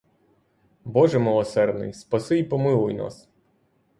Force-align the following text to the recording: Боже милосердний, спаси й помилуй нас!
Боже 0.83 1.19
милосердний, 1.19 1.93
спаси 1.93 2.37
й 2.39 2.43
помилуй 2.43 2.93
нас! 2.93 3.29